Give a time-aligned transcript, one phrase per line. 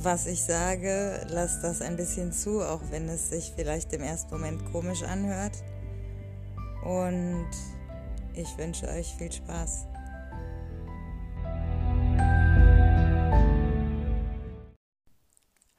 [0.00, 4.30] was ich sage, lasst das ein bisschen zu, auch wenn es sich vielleicht im ersten
[4.30, 5.56] Moment komisch anhört.
[6.84, 7.50] Und
[8.34, 9.86] ich wünsche euch viel Spaß.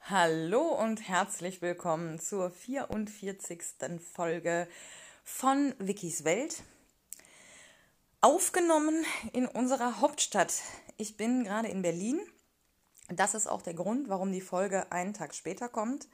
[0.02, 3.62] Hallo und herzlich willkommen zur 44.
[4.12, 4.68] Folge
[5.24, 6.62] von Wikis Welt.
[8.20, 10.52] Aufgenommen in unserer Hauptstadt.
[10.98, 12.20] Ich bin gerade in Berlin
[13.12, 16.08] das ist auch der Grund, warum die Folge einen Tag später kommt.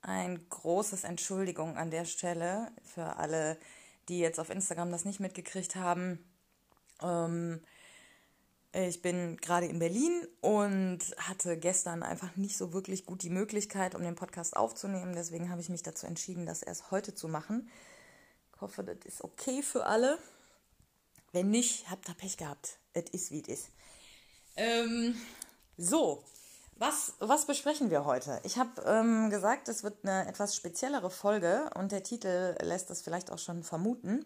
[0.00, 3.58] Ein großes Entschuldigung an der Stelle für alle,
[4.08, 6.24] die jetzt auf Instagram das nicht mitgekriegt haben.
[7.02, 7.60] Ähm,
[8.72, 13.94] ich bin gerade in Berlin und hatte gestern einfach nicht so wirklich gut die Möglichkeit,
[13.94, 15.14] um den Podcast aufzunehmen.
[15.14, 17.68] Deswegen habe ich mich dazu entschieden, das erst heute zu machen.
[18.54, 20.18] Ich hoffe, das ist okay für alle.
[21.32, 22.78] Wenn nicht, habt ihr Pech gehabt.
[22.92, 23.70] Es ist, wie es ist.
[24.56, 25.14] Ähm,
[25.76, 26.24] so,
[26.78, 28.40] was, was besprechen wir heute?
[28.44, 33.02] Ich habe ähm, gesagt, es wird eine etwas speziellere Folge und der Titel lässt das
[33.02, 34.24] vielleicht auch schon vermuten.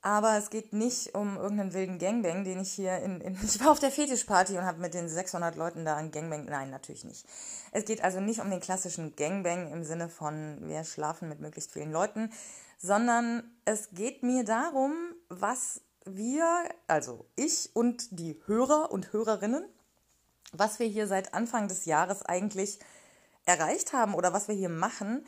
[0.00, 3.20] Aber es geht nicht um irgendeinen wilden Gangbang, den ich hier in.
[3.20, 6.44] in ich war auf der Fetischparty und habe mit den 600 Leuten da einen Gangbang.
[6.44, 7.26] Nein, natürlich nicht.
[7.72, 11.72] Es geht also nicht um den klassischen Gangbang im Sinne von, wir schlafen mit möglichst
[11.72, 12.32] vielen Leuten,
[12.78, 14.94] sondern es geht mir darum,
[15.28, 16.46] was wir,
[16.86, 19.64] also ich und die Hörer und Hörerinnen,
[20.52, 22.78] was wir hier seit Anfang des Jahres eigentlich
[23.44, 25.26] erreicht haben oder was wir hier machen.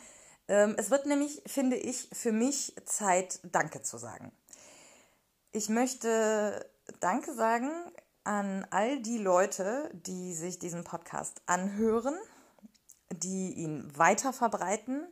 [0.49, 4.33] Ähm, es wird nämlich, finde ich, für mich Zeit, Danke zu sagen.
[5.53, 6.71] Ich möchte
[7.01, 7.71] Danke sagen
[8.25, 12.15] an all die Leute, die sich diesen Podcast anhören,
[13.11, 15.07] die ihn weiter verbreiten,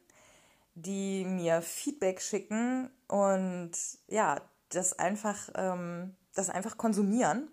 [0.74, 3.72] die mir Feedback schicken und
[4.06, 7.48] ja, das einfach, ähm, das einfach konsumieren.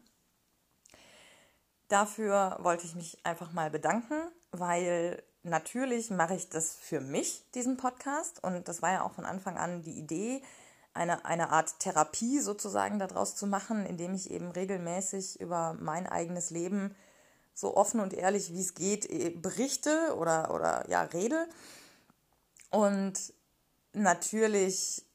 [1.88, 4.16] Dafür wollte ich mich einfach mal bedanken,
[4.52, 8.44] weil natürlich mache ich das für mich, diesen Podcast.
[8.44, 10.42] Und das war ja auch von Anfang an die Idee,
[10.94, 16.50] eine, eine Art Therapie sozusagen daraus zu machen, indem ich eben regelmäßig über mein eigenes
[16.50, 16.96] Leben
[17.54, 21.48] so offen und ehrlich wie es geht eh, berichte oder, oder ja, rede.
[22.72, 23.34] Und
[23.94, 25.06] natürlich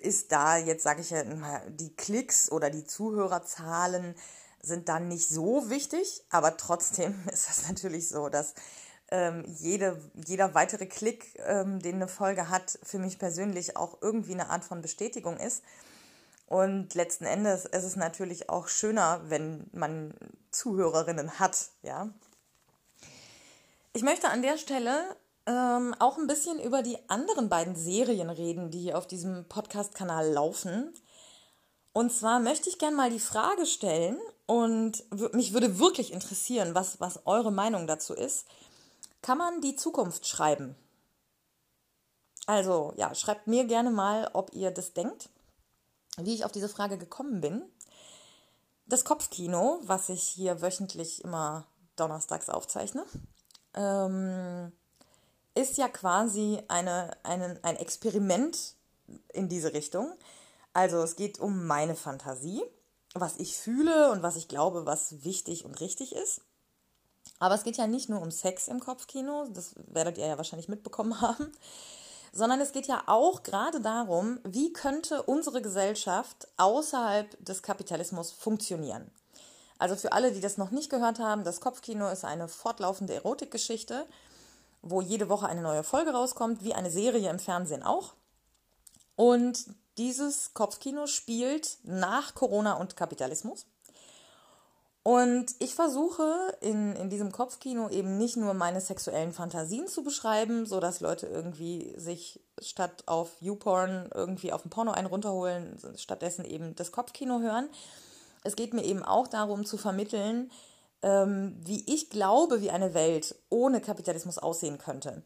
[0.00, 1.22] ist da jetzt, sage ich ja,
[1.68, 4.14] die Klicks oder die Zuhörerzahlen
[4.60, 8.54] sind dann nicht so wichtig, aber trotzdem ist es natürlich so, dass
[9.10, 14.34] ähm, jede, jeder weitere Klick, ähm, den eine Folge hat, für mich persönlich auch irgendwie
[14.34, 15.62] eine Art von Bestätigung ist.
[16.46, 20.14] Und letzten Endes ist es natürlich auch schöner, wenn man
[20.50, 22.08] Zuhörerinnen hat, ja.
[23.92, 25.16] Ich möchte an der Stelle
[25.46, 30.94] ähm, auch ein bisschen über die anderen beiden Serien reden, die auf diesem Podcast-Kanal laufen.
[31.92, 34.18] Und zwar möchte ich gerne mal die Frage stellen,
[34.48, 35.04] und
[35.34, 38.46] mich würde wirklich interessieren, was, was eure Meinung dazu ist.
[39.20, 40.74] Kann man die Zukunft schreiben?
[42.46, 45.28] Also, ja, schreibt mir gerne mal, ob ihr das denkt,
[46.16, 47.62] wie ich auf diese Frage gekommen bin.
[48.86, 51.66] Das Kopfkino, was ich hier wöchentlich immer
[51.96, 53.04] donnerstags aufzeichne,
[53.74, 54.72] ähm,
[55.54, 58.76] ist ja quasi eine, eine, ein Experiment
[59.34, 60.10] in diese Richtung.
[60.72, 62.62] Also es geht um meine Fantasie
[63.14, 66.42] was ich fühle und was ich glaube, was wichtig und richtig ist.
[67.38, 70.68] Aber es geht ja nicht nur um Sex im Kopfkino, das werdet ihr ja wahrscheinlich
[70.68, 71.52] mitbekommen haben,
[72.32, 79.10] sondern es geht ja auch gerade darum, wie könnte unsere Gesellschaft außerhalb des Kapitalismus funktionieren.
[79.78, 84.06] Also für alle, die das noch nicht gehört haben, das Kopfkino ist eine fortlaufende Erotikgeschichte,
[84.82, 88.14] wo jede Woche eine neue Folge rauskommt, wie eine Serie im Fernsehen auch.
[89.14, 89.66] Und
[89.98, 93.66] dieses Kopfkino spielt nach Corona und Kapitalismus.
[95.02, 100.66] Und ich versuche in, in diesem Kopfkino eben nicht nur meine sexuellen Fantasien zu beschreiben,
[100.66, 106.74] sodass Leute irgendwie sich statt auf YouPorn irgendwie auf ein Porno einen runterholen, stattdessen eben
[106.74, 107.70] das Kopfkino hören.
[108.44, 110.50] Es geht mir eben auch darum zu vermitteln,
[111.02, 115.22] ähm, wie ich glaube, wie eine Welt ohne Kapitalismus aussehen könnte.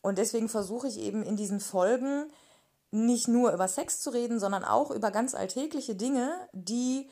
[0.00, 2.30] Und deswegen versuche ich eben in diesen Folgen
[2.94, 7.10] nicht nur über Sex zu reden, sondern auch über ganz alltägliche Dinge, die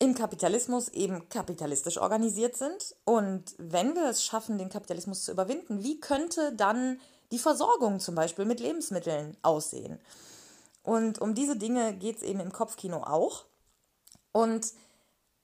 [0.00, 2.96] im Kapitalismus eben kapitalistisch organisiert sind.
[3.04, 7.00] Und wenn wir es schaffen, den Kapitalismus zu überwinden, wie könnte dann
[7.30, 10.00] die Versorgung zum Beispiel mit Lebensmitteln aussehen.
[10.82, 13.44] Und um diese Dinge geht es eben im Kopfkino auch.
[14.32, 14.66] Und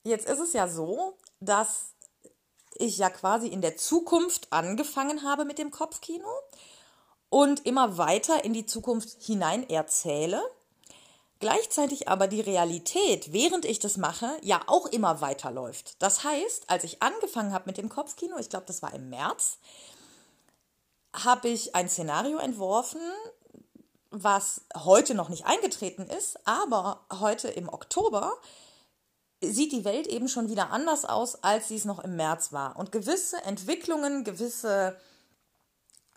[0.03, 1.95] jetzt ist es ja so, dass
[2.75, 6.29] ich ja quasi in der Zukunft angefangen habe mit dem Kopfkino
[7.31, 10.43] und immer weiter in die Zukunft hinein erzähle.
[11.39, 15.95] Gleichzeitig aber die Realität, während ich das mache, ja auch immer weiterläuft.
[16.03, 19.57] Das heißt, als ich angefangen habe mit dem Kopfkino, ich glaube, das war im März,
[21.15, 23.01] habe ich ein Szenario entworfen,
[24.11, 28.35] was heute noch nicht eingetreten ist, aber heute im Oktober
[29.41, 32.77] sieht die Welt eben schon wieder anders aus, als sie es noch im März war.
[32.77, 35.01] Und gewisse Entwicklungen, gewisse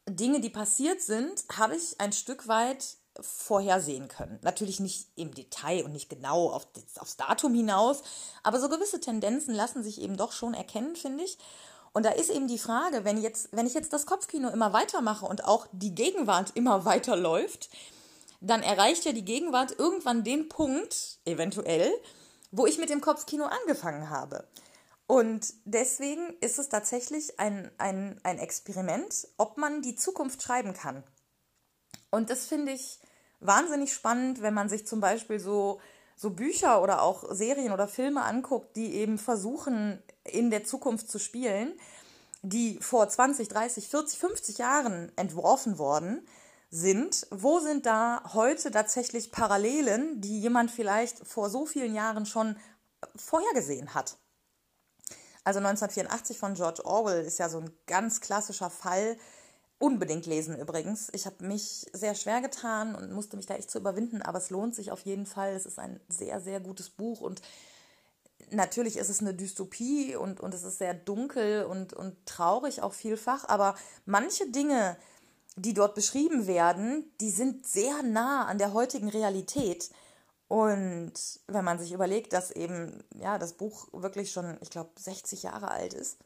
[0.07, 4.39] Dinge, die passiert sind, habe ich ein Stück weit vorhersehen können.
[4.41, 6.67] Natürlich nicht im Detail und nicht genau auf
[6.97, 8.01] aufs Datum hinaus,
[8.41, 11.37] aber so gewisse Tendenzen lassen sich eben doch schon erkennen, finde ich.
[11.93, 15.25] Und da ist eben die Frage, wenn, jetzt, wenn ich jetzt das Kopfkino immer weitermache
[15.25, 17.69] und auch die Gegenwart immer weiter läuft,
[18.41, 21.91] dann erreicht ja die Gegenwart irgendwann den Punkt, eventuell,
[22.51, 24.47] wo ich mit dem Kopfkino angefangen habe.
[25.13, 31.03] Und deswegen ist es tatsächlich ein, ein, ein Experiment, ob man die Zukunft schreiben kann.
[32.09, 32.99] Und das finde ich
[33.39, 35.79] wahnsinnig spannend, wenn man sich zum Beispiel so,
[36.15, 41.19] so Bücher oder auch Serien oder Filme anguckt, die eben versuchen, in der Zukunft zu
[41.19, 41.73] spielen,
[42.41, 46.27] die vor 20, 30, 40, 50 Jahren entworfen worden
[46.71, 47.27] sind.
[47.29, 52.57] Wo sind da heute tatsächlich Parallelen, die jemand vielleicht vor so vielen Jahren schon
[53.15, 54.17] vorhergesehen hat?
[55.43, 59.17] Also 1984 von George Orwell ist ja so ein ganz klassischer Fall.
[59.77, 61.09] Unbedingt lesen übrigens.
[61.13, 64.49] Ich habe mich sehr schwer getan und musste mich da echt zu überwinden, aber es
[64.49, 65.53] lohnt sich auf jeden Fall.
[65.53, 67.41] Es ist ein sehr, sehr gutes Buch und
[68.51, 72.93] natürlich ist es eine Dystopie und, und es ist sehr dunkel und, und traurig auch
[72.93, 73.75] vielfach, aber
[74.05, 74.97] manche Dinge,
[75.55, 79.89] die dort beschrieben werden, die sind sehr nah an der heutigen Realität.
[80.47, 81.13] Und
[81.47, 85.71] wenn man sich überlegt, dass eben ja das Buch wirklich schon, ich glaube, 60 Jahre
[85.71, 86.17] alt ist,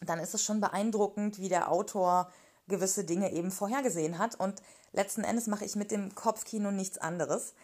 [0.00, 2.30] dann ist es schon beeindruckend, wie der Autor
[2.68, 4.34] gewisse Dinge eben vorhergesehen hat.
[4.34, 4.62] Und
[4.92, 7.54] letzten Endes mache ich mit dem Kopfkino nichts anderes.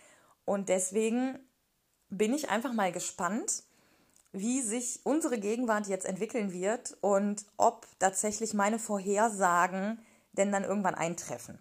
[0.45, 1.39] Und deswegen
[2.09, 3.65] bin ich einfach mal gespannt,
[4.33, 10.01] wie sich unsere Gegenwart jetzt entwickeln wird und ob tatsächlich meine Vorhersagen
[10.33, 11.59] denn dann irgendwann eintreffen.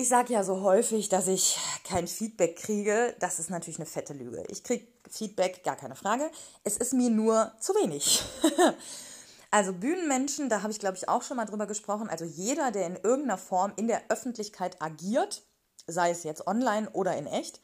[0.00, 3.16] Ich sage ja so häufig, dass ich kein Feedback kriege.
[3.18, 4.44] Das ist natürlich eine fette Lüge.
[4.48, 6.30] Ich kriege Feedback, gar keine Frage.
[6.62, 8.22] Es ist mir nur zu wenig.
[9.50, 12.08] also Bühnenmenschen, da habe ich glaube ich auch schon mal drüber gesprochen.
[12.08, 15.42] Also jeder, der in irgendeiner Form in der Öffentlichkeit agiert,
[15.88, 17.60] sei es jetzt online oder in echt,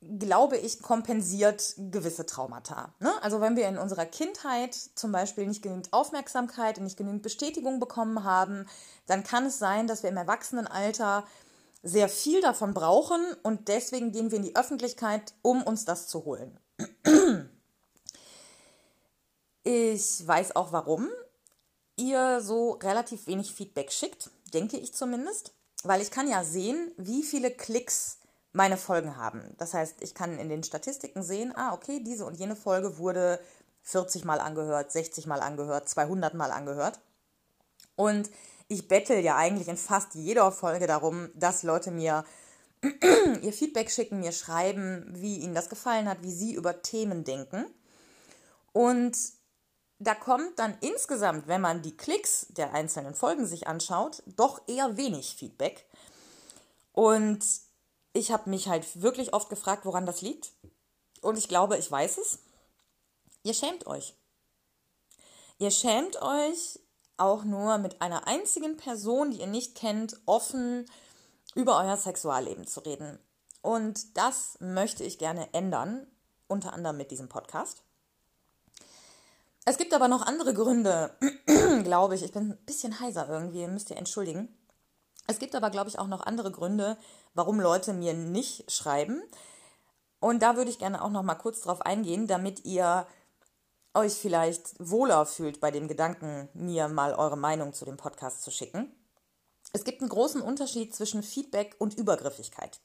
[0.00, 2.94] glaube ich, kompensiert gewisse Traumata.
[3.00, 3.12] Ne?
[3.22, 7.80] Also wenn wir in unserer Kindheit zum Beispiel nicht genügend Aufmerksamkeit und nicht genügend Bestätigung
[7.80, 8.66] bekommen haben,
[9.06, 11.24] dann kann es sein, dass wir im Erwachsenenalter
[11.82, 16.24] sehr viel davon brauchen und deswegen gehen wir in die Öffentlichkeit, um uns das zu
[16.24, 16.58] holen.
[19.64, 21.08] Ich weiß auch warum
[21.96, 25.52] ihr so relativ wenig Feedback schickt, denke ich zumindest,
[25.82, 28.17] weil ich kann ja sehen, wie viele Klicks
[28.52, 29.54] meine Folgen haben.
[29.58, 33.40] Das heißt, ich kann in den Statistiken sehen, ah, okay, diese und jene Folge wurde
[33.82, 37.00] 40 Mal angehört, 60 Mal angehört, 200 Mal angehört.
[37.96, 38.30] Und
[38.68, 42.24] ich bettel ja eigentlich in fast jeder Folge darum, dass Leute mir
[43.42, 47.66] ihr Feedback schicken, mir schreiben, wie ihnen das gefallen hat, wie sie über Themen denken.
[48.72, 49.16] Und
[49.98, 54.96] da kommt dann insgesamt, wenn man die Klicks der einzelnen Folgen sich anschaut, doch eher
[54.96, 55.86] wenig Feedback.
[56.92, 57.44] Und
[58.12, 60.52] ich habe mich halt wirklich oft gefragt, woran das liegt.
[61.20, 62.38] Und ich glaube, ich weiß es.
[63.42, 64.14] Ihr schämt euch.
[65.58, 66.80] Ihr schämt euch
[67.16, 70.86] auch nur mit einer einzigen Person, die ihr nicht kennt, offen
[71.54, 73.18] über euer Sexualleben zu reden.
[73.60, 76.06] Und das möchte ich gerne ändern,
[76.46, 77.82] unter anderem mit diesem Podcast.
[79.64, 81.14] Es gibt aber noch andere Gründe,
[81.84, 82.22] glaube ich.
[82.22, 84.48] Ich bin ein bisschen heiser irgendwie, müsst ihr entschuldigen.
[85.26, 86.96] Es gibt aber, glaube ich, auch noch andere Gründe,
[87.38, 89.22] warum Leute mir nicht schreiben.
[90.20, 93.06] Und da würde ich gerne auch noch mal kurz drauf eingehen, damit ihr
[93.94, 98.50] euch vielleicht wohler fühlt bei dem Gedanken, mir mal eure Meinung zu dem Podcast zu
[98.50, 98.92] schicken.
[99.72, 102.80] Es gibt einen großen Unterschied zwischen Feedback und Übergriffigkeit.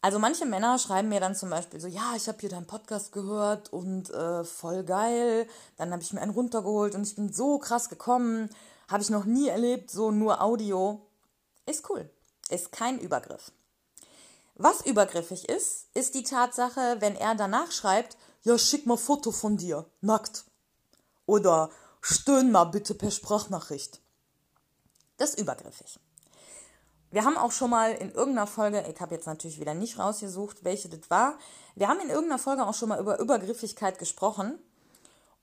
[0.00, 3.10] Also manche Männer schreiben mir dann zum Beispiel so, ja, ich habe hier deinen Podcast
[3.10, 5.48] gehört und äh, voll geil.
[5.76, 8.48] Dann habe ich mir einen runtergeholt und ich bin so krass gekommen.
[8.88, 11.04] Habe ich noch nie erlebt, so nur Audio.
[11.66, 12.08] Ist cool
[12.50, 13.52] ist kein Übergriff.
[14.54, 19.56] Was übergriffig ist, ist die Tatsache, wenn er danach schreibt, ja, schick mal Foto von
[19.56, 20.44] dir, nackt.
[21.26, 24.00] Oder stöhn mal bitte per Sprachnachricht.
[25.16, 25.98] Das ist übergriffig.
[27.10, 30.62] Wir haben auch schon mal in irgendeiner Folge, ich habe jetzt natürlich wieder nicht rausgesucht,
[30.62, 31.38] welche das war,
[31.74, 34.58] wir haben in irgendeiner Folge auch schon mal über Übergriffigkeit gesprochen.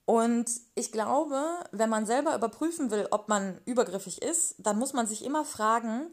[0.06, 5.08] Und ich glaube, wenn man selber überprüfen will, ob man übergriffig ist, dann muss man
[5.08, 6.08] sich immer fragen,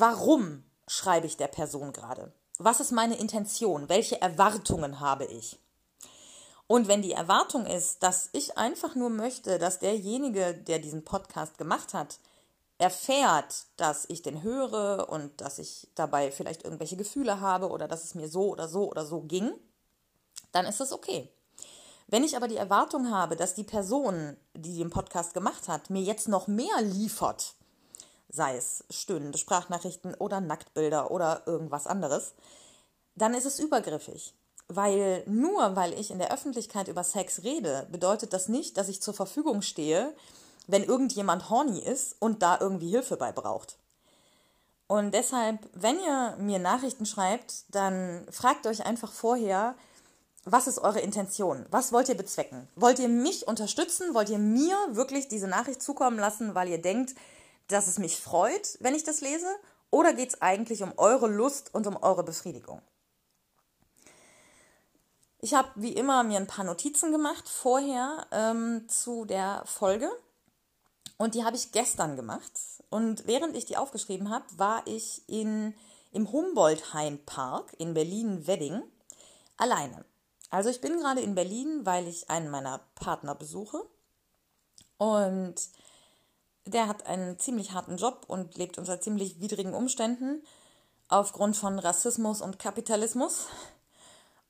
[0.00, 2.32] warum schreibe ich der Person gerade?
[2.58, 3.88] Was ist meine Intention?
[3.88, 5.58] Welche Erwartungen habe ich?
[6.66, 11.58] Und wenn die Erwartung ist, dass ich einfach nur möchte, dass derjenige, der diesen Podcast
[11.58, 12.18] gemacht hat,
[12.78, 18.02] erfährt, dass ich den höre und dass ich dabei vielleicht irgendwelche Gefühle habe oder dass
[18.02, 19.52] es mir so oder so oder so ging,
[20.52, 21.30] dann ist das okay.
[22.08, 26.02] Wenn ich aber die Erwartung habe, dass die Person, die den Podcast gemacht hat, mir
[26.02, 27.54] jetzt noch mehr liefert,
[28.34, 32.34] sei es stöhnende Sprachnachrichten oder Nacktbilder oder irgendwas anderes,
[33.14, 34.34] dann ist es übergriffig.
[34.66, 39.02] Weil nur weil ich in der Öffentlichkeit über Sex rede, bedeutet das nicht, dass ich
[39.02, 40.12] zur Verfügung stehe,
[40.66, 43.78] wenn irgendjemand horny ist und da irgendwie Hilfe bei braucht.
[44.86, 49.74] Und deshalb, wenn ihr mir Nachrichten schreibt, dann fragt euch einfach vorher,
[50.44, 51.64] was ist eure Intention?
[51.70, 52.68] Was wollt ihr bezwecken?
[52.74, 54.12] Wollt ihr mich unterstützen?
[54.14, 57.14] Wollt ihr mir wirklich diese Nachricht zukommen lassen, weil ihr denkt,
[57.68, 59.46] dass es mich freut, wenn ich das lese?
[59.90, 62.82] Oder geht es eigentlich um eure Lust und um eure Befriedigung?
[65.40, 70.10] Ich habe wie immer mir ein paar Notizen gemacht vorher ähm, zu der Folge
[71.16, 72.52] und die habe ich gestern gemacht.
[72.90, 75.74] Und während ich die aufgeschrieben habe, war ich in,
[76.12, 78.82] im Humboldt-Hain-Park in Berlin-Wedding
[79.56, 80.04] alleine.
[80.50, 83.82] Also ich bin gerade in Berlin, weil ich einen meiner Partner besuche.
[84.98, 85.56] Und
[86.66, 90.42] der hat einen ziemlich harten Job und lebt unter ziemlich widrigen Umständen
[91.08, 93.46] aufgrund von Rassismus und Kapitalismus.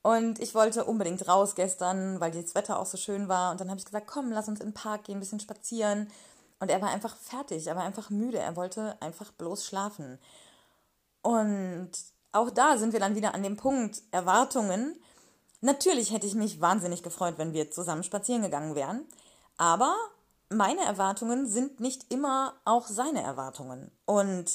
[0.01, 3.51] Und ich wollte unbedingt raus gestern, weil das Wetter auch so schön war.
[3.51, 6.11] Und dann habe ich gesagt, komm, lass uns in den Park gehen, ein bisschen spazieren.
[6.59, 10.19] Und er war einfach fertig, er war einfach müde, er wollte einfach bloß schlafen.
[11.21, 11.89] Und
[12.31, 14.95] auch da sind wir dann wieder an dem Punkt Erwartungen.
[15.61, 19.05] Natürlich hätte ich mich wahnsinnig gefreut, wenn wir zusammen spazieren gegangen wären.
[19.57, 19.95] Aber
[20.55, 23.91] meine Erwartungen sind nicht immer auch seine Erwartungen.
[24.05, 24.45] Und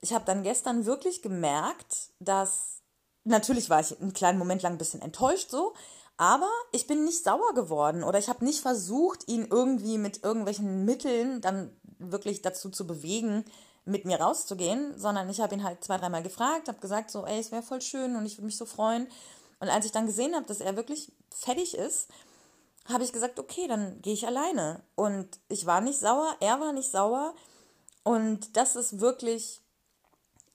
[0.00, 2.82] ich habe dann gestern wirklich gemerkt, dass
[3.24, 5.74] natürlich war ich einen kleinen Moment lang ein bisschen enttäuscht so,
[6.16, 10.84] aber ich bin nicht sauer geworden oder ich habe nicht versucht, ihn irgendwie mit irgendwelchen
[10.84, 13.44] Mitteln dann wirklich dazu zu bewegen,
[13.84, 17.38] mit mir rauszugehen, sondern ich habe ihn halt zwei, dreimal gefragt, habe gesagt so, ey,
[17.38, 19.06] es wäre voll schön und ich würde mich so freuen.
[19.60, 22.08] Und als ich dann gesehen habe, dass er wirklich fertig ist,
[22.88, 24.82] habe ich gesagt, okay, dann gehe ich alleine.
[24.94, 27.34] Und ich war nicht sauer, er war nicht sauer.
[28.04, 29.60] Und das ist wirklich,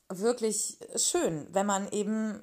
[0.09, 2.41] wirklich schön, wenn man eben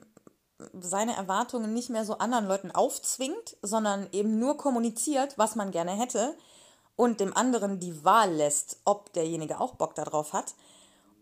[0.80, 5.92] seine Erwartungen nicht mehr so anderen Leuten aufzwingt, sondern eben nur kommuniziert, was man gerne
[5.92, 6.35] hätte
[6.97, 10.54] und dem anderen die Wahl lässt, ob derjenige auch Bock darauf hat.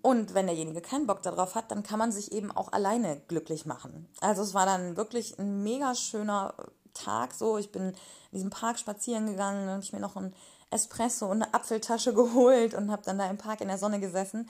[0.00, 3.66] Und wenn derjenige keinen Bock darauf hat, dann kann man sich eben auch alleine glücklich
[3.66, 4.08] machen.
[4.20, 6.54] Also es war dann wirklich ein mega schöner
[6.96, 7.58] Tag so.
[7.58, 7.94] Ich bin in
[8.32, 10.34] diesem Park spazieren gegangen, habe ich mir noch ein
[10.70, 14.48] Espresso und eine Apfeltasche geholt und habe dann da im Park in der Sonne gesessen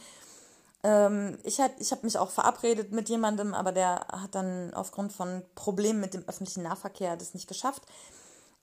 [0.86, 5.42] ähm, ich ich habe mich auch verabredet mit jemandem, aber der hat dann aufgrund von
[5.56, 7.82] Problemen mit dem öffentlichen Nahverkehr das nicht geschafft.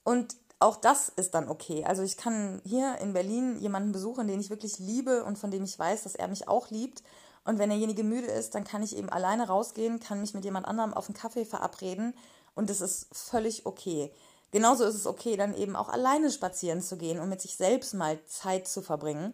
[0.04, 1.84] Und auch das ist dann okay.
[1.84, 5.66] Also ich kann hier in Berlin jemanden besuchen, den ich wirklich liebe und von dem
[5.66, 7.04] ich weiß, dass er mich auch liebt.
[7.46, 10.66] Und wenn derjenige müde ist, dann kann ich eben alleine rausgehen, kann mich mit jemand
[10.66, 12.14] anderem auf einen Kaffee verabreden
[12.56, 14.14] und das ist völlig okay.
[14.52, 17.96] Genauso ist es okay, dann eben auch alleine spazieren zu gehen und mit sich selbst
[17.96, 19.34] mal Zeit zu verbringen.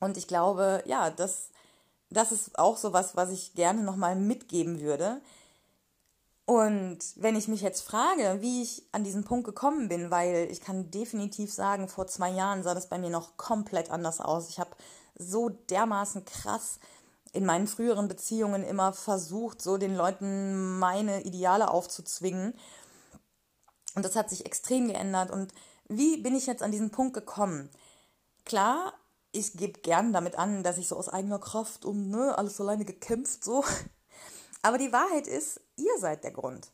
[0.00, 1.48] Und ich glaube, ja, das,
[2.10, 5.20] das ist auch so was, was ich gerne nochmal mitgeben würde.
[6.46, 10.60] Und wenn ich mich jetzt frage, wie ich an diesen Punkt gekommen bin, weil ich
[10.60, 14.50] kann definitiv sagen, vor zwei Jahren sah das bei mir noch komplett anders aus.
[14.50, 14.70] Ich habe
[15.16, 16.78] so dermaßen krass
[17.32, 22.54] in meinen früheren Beziehungen immer versucht, so den Leuten meine Ideale aufzuzwingen.
[23.94, 25.30] Und das hat sich extrem geändert.
[25.30, 25.52] Und
[25.88, 27.70] wie bin ich jetzt an diesen Punkt gekommen?
[28.44, 28.94] Klar,
[29.32, 32.84] ich gebe gern damit an, dass ich so aus eigener Kraft und ne, alles alleine
[32.84, 33.64] gekämpft so.
[34.62, 36.70] Aber die Wahrheit ist, ihr seid der Grund.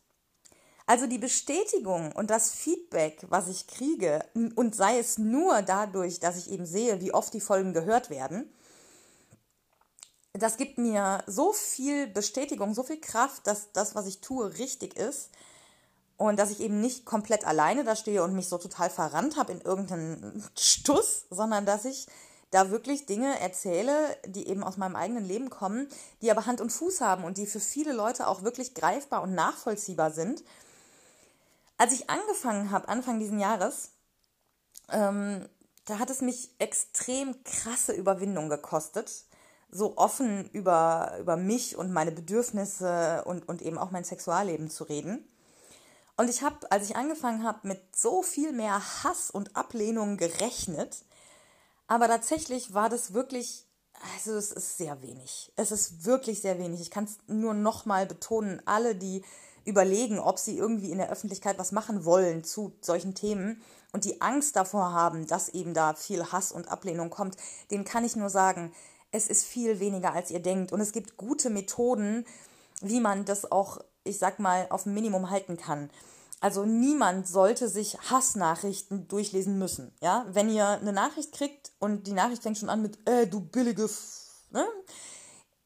[0.85, 6.37] Also die Bestätigung und das Feedback, was ich kriege, und sei es nur dadurch, dass
[6.37, 8.51] ich eben sehe, wie oft die Folgen gehört werden,
[10.33, 14.95] das gibt mir so viel Bestätigung, so viel Kraft, dass das, was ich tue, richtig
[14.95, 15.29] ist.
[16.17, 19.53] Und dass ich eben nicht komplett alleine da stehe und mich so total verrannt habe
[19.53, 22.07] in irgendeinen Stuss, sondern dass ich
[22.51, 23.95] da wirklich Dinge erzähle,
[24.27, 25.87] die eben aus meinem eigenen Leben kommen,
[26.21, 29.33] die aber Hand und Fuß haben und die für viele Leute auch wirklich greifbar und
[29.33, 30.43] nachvollziehbar sind.
[31.81, 33.89] Als ich angefangen habe, Anfang diesen Jahres,
[34.91, 35.49] ähm,
[35.85, 39.25] da hat es mich extrem krasse Überwindung gekostet,
[39.71, 44.83] so offen über, über mich und meine Bedürfnisse und, und eben auch mein Sexualleben zu
[44.83, 45.27] reden.
[46.17, 51.03] Und ich habe, als ich angefangen habe, mit so viel mehr Hass und Ablehnung gerechnet.
[51.87, 53.65] Aber tatsächlich war das wirklich,
[54.13, 55.51] also es ist sehr wenig.
[55.55, 56.79] Es ist wirklich sehr wenig.
[56.79, 59.25] Ich kann es nur nochmal betonen, alle, die
[59.65, 64.21] überlegen, ob sie irgendwie in der Öffentlichkeit was machen wollen zu solchen Themen und die
[64.21, 67.37] Angst davor haben, dass eben da viel Hass und Ablehnung kommt,
[67.69, 68.73] denen kann ich nur sagen,
[69.11, 70.71] es ist viel weniger, als ihr denkt.
[70.71, 72.25] Und es gibt gute Methoden,
[72.81, 75.89] wie man das auch, ich sag mal, auf ein Minimum halten kann.
[76.39, 79.93] Also niemand sollte sich Hassnachrichten durchlesen müssen.
[80.01, 83.41] Ja, wenn ihr eine Nachricht kriegt und die Nachricht fängt schon an mit, äh, du
[83.41, 84.65] billige, F ne?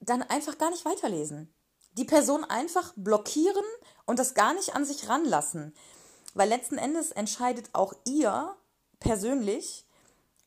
[0.01, 1.53] dann einfach gar nicht weiterlesen.
[1.97, 3.65] Die Person einfach blockieren
[4.05, 5.73] und das gar nicht an sich ranlassen.
[6.33, 8.55] Weil letzten Endes entscheidet auch ihr
[8.99, 9.85] persönlich,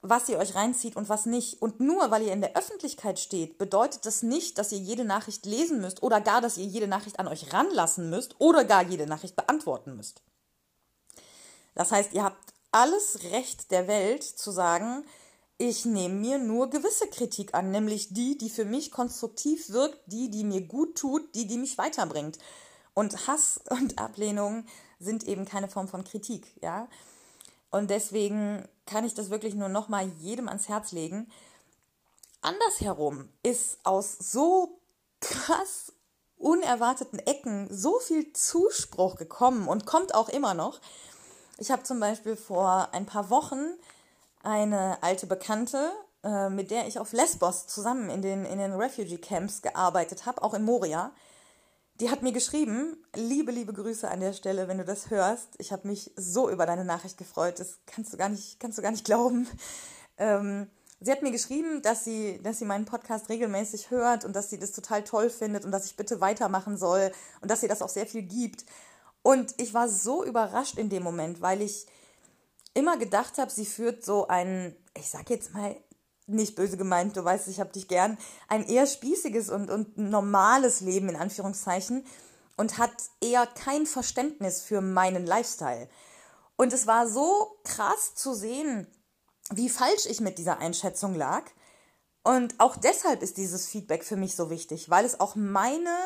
[0.01, 1.61] was ihr euch reinzieht und was nicht.
[1.61, 5.47] Und nur weil ihr in der Öffentlichkeit steht, bedeutet das nicht, dass ihr jede Nachricht
[5.47, 9.07] lesen müsst oder gar, dass ihr jede Nachricht an euch ranlassen müsst oder gar jede
[9.07, 10.23] Nachricht beantworten müsst.
[11.75, 15.05] Das heißt, ihr habt alles Recht der Welt zu sagen,
[15.59, 20.31] ich nehme mir nur gewisse Kritik an, nämlich die, die für mich konstruktiv wirkt, die,
[20.31, 22.39] die mir gut tut, die, die mich weiterbringt.
[22.95, 24.65] Und Hass und Ablehnung
[25.01, 26.89] sind eben keine Form von Kritik, ja.
[27.71, 31.31] Und deswegen kann ich das wirklich nur noch mal jedem ans Herz legen.
[32.41, 34.81] Andersherum ist aus so
[35.21, 35.93] krass
[36.39, 40.81] unerwarteten Ecken so viel Zuspruch gekommen und kommt auch immer noch.
[41.59, 43.75] Ich habe zum Beispiel vor ein paar Wochen
[44.49, 45.93] eine alte Bekannte,
[46.25, 50.43] äh, mit der ich auf Lesbos zusammen in den, in den Refugee Camps gearbeitet habe,
[50.43, 51.13] auch in Moria,
[52.01, 55.49] die hat mir geschrieben, liebe, liebe Grüße an der Stelle, wenn du das hörst.
[55.59, 58.83] Ich habe mich so über deine Nachricht gefreut, das kannst du gar nicht, kannst du
[58.83, 59.47] gar nicht glauben.
[60.21, 60.67] Ähm,
[60.99, 64.59] sie hat mir geschrieben, dass sie, dass sie meinen Podcast regelmäßig hört und dass sie
[64.59, 67.89] das total toll findet und dass ich bitte weitermachen soll und dass sie das auch
[67.89, 68.65] sehr viel gibt.
[69.23, 71.87] Und ich war so überrascht in dem Moment, weil ich
[72.75, 75.77] immer gedacht habe, sie führt so einen, ich sag jetzt mal,
[76.27, 80.81] nicht böse gemeint, du weißt, ich habe dich gern, ein eher spießiges und, und normales
[80.81, 82.05] Leben in Anführungszeichen
[82.57, 85.89] und hat eher kein Verständnis für meinen Lifestyle.
[86.57, 88.87] Und es war so krass zu sehen,
[89.51, 91.45] wie falsch ich mit dieser Einschätzung lag.
[92.25, 95.97] Und auch deshalb ist dieses Feedback für mich so wichtig, weil es auch meine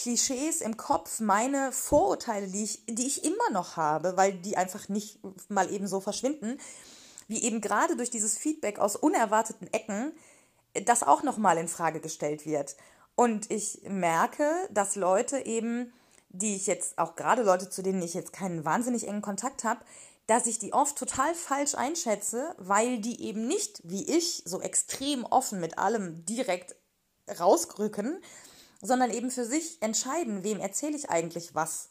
[0.00, 4.88] Klischees im Kopf, meine Vorurteile, die ich, die ich immer noch habe, weil die einfach
[4.88, 5.18] nicht
[5.50, 6.58] mal eben so verschwinden,
[7.28, 10.12] wie eben gerade durch dieses Feedback aus unerwarteten Ecken
[10.72, 12.76] äh, das auch nochmal in Frage gestellt wird.
[13.14, 15.92] Und ich merke, dass Leute eben,
[16.30, 19.84] die ich jetzt, auch gerade Leute, zu denen ich jetzt keinen wahnsinnig engen Kontakt habe,
[20.26, 25.26] dass ich die oft total falsch einschätze, weil die eben nicht, wie ich, so extrem
[25.26, 26.74] offen mit allem direkt
[27.38, 28.22] rausrücken,
[28.80, 31.88] sondern eben für sich entscheiden, wem erzähle ich eigentlich was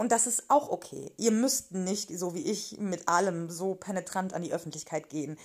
[0.00, 1.12] und das ist auch okay.
[1.18, 5.38] Ihr müsst nicht, so wie ich, mit allem so penetrant an die Öffentlichkeit gehen.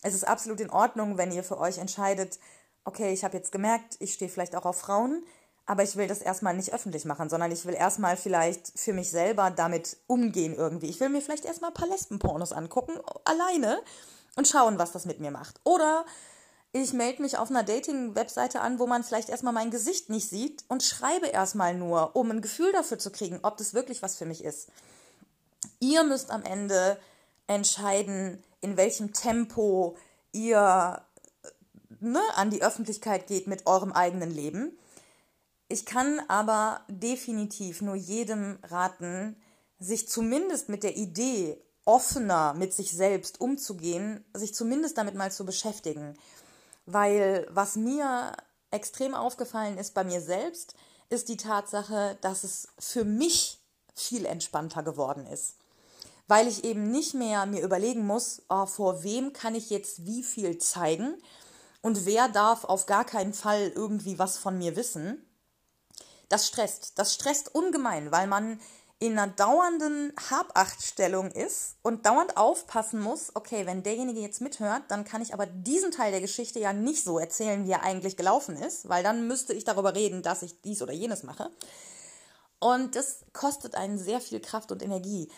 [0.00, 2.38] Es ist absolut in Ordnung, wenn ihr für euch entscheidet,
[2.84, 5.24] okay, ich habe jetzt gemerkt, ich stehe vielleicht auch auf Frauen,
[5.66, 9.10] aber ich will das erstmal nicht öffentlich machen, sondern ich will erstmal vielleicht für mich
[9.10, 10.86] selber damit umgehen irgendwie.
[10.86, 12.92] Ich will mir vielleicht erstmal ein paar Lesbenpornos angucken,
[13.24, 13.80] alleine,
[14.36, 15.58] und schauen, was das mit mir macht.
[15.64, 16.04] Oder
[16.82, 20.64] ich melde mich auf einer Dating-Webseite an, wo man vielleicht erstmal mein Gesicht nicht sieht
[20.68, 24.26] und schreibe erstmal nur, um ein Gefühl dafür zu kriegen, ob das wirklich was für
[24.26, 24.68] mich ist.
[25.80, 26.98] Ihr müsst am Ende
[27.46, 29.96] entscheiden, in welchem Tempo
[30.32, 31.02] ihr
[32.00, 34.76] ne, an die Öffentlichkeit geht mit eurem eigenen Leben.
[35.68, 39.36] Ich kann aber definitiv nur jedem raten,
[39.78, 45.46] sich zumindest mit der Idee, offener mit sich selbst umzugehen, sich zumindest damit mal zu
[45.46, 46.16] beschäftigen.
[46.86, 48.32] Weil was mir
[48.70, 50.74] extrem aufgefallen ist bei mir selbst,
[51.08, 53.60] ist die Tatsache, dass es für mich
[53.94, 55.56] viel entspannter geworden ist.
[56.28, 60.22] Weil ich eben nicht mehr mir überlegen muss, oh, vor wem kann ich jetzt wie
[60.22, 61.14] viel zeigen
[61.82, 65.24] und wer darf auf gar keinen Fall irgendwie was von mir wissen.
[66.28, 66.98] Das stresst.
[66.98, 68.60] Das stresst ungemein, weil man
[68.98, 75.04] in einer dauernden Habachtstellung ist und dauernd aufpassen muss, okay, wenn derjenige jetzt mithört, dann
[75.04, 78.56] kann ich aber diesen Teil der Geschichte ja nicht so erzählen, wie er eigentlich gelaufen
[78.56, 81.50] ist, weil dann müsste ich darüber reden, dass ich dies oder jenes mache.
[82.58, 85.30] Und das kostet einen sehr viel Kraft und Energie.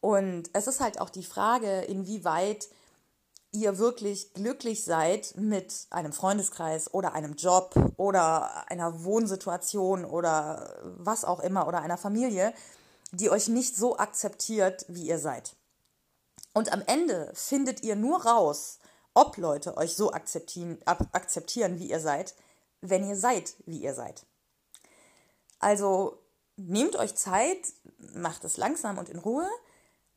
[0.00, 2.68] Und es ist halt auch die Frage, inwieweit
[3.52, 11.26] ihr wirklich glücklich seid mit einem Freundeskreis oder einem Job oder einer Wohnsituation oder was
[11.26, 12.54] auch immer oder einer Familie
[13.12, 15.54] die euch nicht so akzeptiert, wie ihr seid.
[16.54, 18.78] Und am Ende findet ihr nur raus,
[19.14, 22.34] ob Leute euch so akzeptieren, akzeptieren, wie ihr seid,
[22.80, 24.24] wenn ihr seid, wie ihr seid.
[25.58, 26.18] Also
[26.56, 27.72] nehmt euch Zeit,
[28.14, 29.48] macht es langsam und in Ruhe,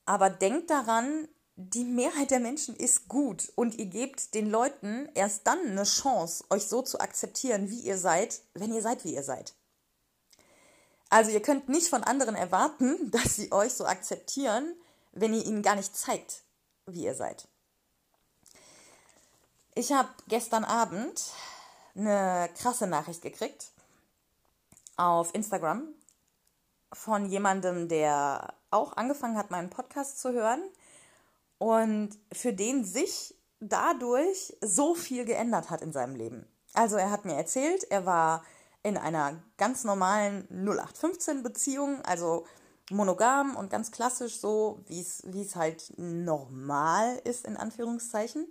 [0.05, 1.27] aber denkt daran,
[1.57, 6.43] die Mehrheit der Menschen ist gut und ihr gebt den Leuten erst dann eine Chance,
[6.49, 9.53] euch so zu akzeptieren, wie ihr seid, wenn ihr seid, wie ihr seid.
[11.15, 14.75] Also ihr könnt nicht von anderen erwarten, dass sie euch so akzeptieren,
[15.13, 16.41] wenn ihr ihnen gar nicht zeigt,
[16.87, 17.47] wie ihr seid.
[19.75, 21.23] Ich habe gestern Abend
[21.95, 23.71] eine krasse Nachricht gekriegt
[24.97, 25.87] auf Instagram
[26.91, 30.63] von jemandem, der auch angefangen hat, meinen Podcast zu hören
[31.59, 36.45] und für den sich dadurch so viel geändert hat in seinem Leben.
[36.73, 38.43] Also er hat mir erzählt, er war
[38.85, 42.45] in einer ganz normalen 0815 Beziehung, also
[42.91, 48.47] monogam und ganz klassisch so, wie es halt normal ist, in Anführungszeichen.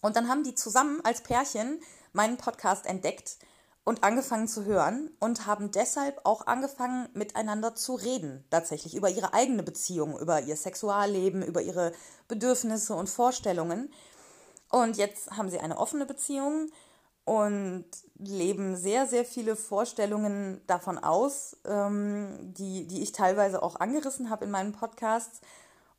[0.00, 1.80] Und dann haben die zusammen als Pärchen
[2.12, 3.38] meinen Podcast entdeckt
[3.82, 9.34] und angefangen zu hören und haben deshalb auch angefangen miteinander zu reden, tatsächlich über ihre
[9.34, 11.90] eigene Beziehung, über ihr Sexualleben, über ihre
[12.28, 13.92] Bedürfnisse und Vorstellungen.
[14.70, 16.70] Und jetzt haben sie eine offene Beziehung
[17.24, 17.84] und
[18.18, 24.44] leben sehr, sehr viele Vorstellungen davon aus, ähm, die, die ich teilweise auch angerissen habe
[24.44, 25.40] in meinen Podcasts.